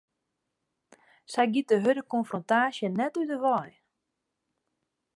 Sy 1.31 1.43
giet 1.53 1.67
de 1.69 1.77
hurde 1.83 2.03
konfrontaasje 2.13 2.85
net 2.89 3.13
út 3.21 3.29
'e 3.33 3.37
wei. 3.43 3.69